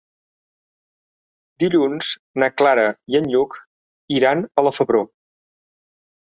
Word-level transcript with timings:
Dilluns 1.65 2.09
na 2.45 2.49
Clara 2.63 2.87
i 3.13 3.21
en 3.21 3.29
Lluc 3.35 3.61
iran 4.19 4.45
a 4.63 4.67
la 4.71 4.75
Febró. 4.81 5.07